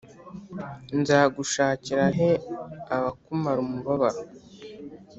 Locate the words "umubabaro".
3.65-4.21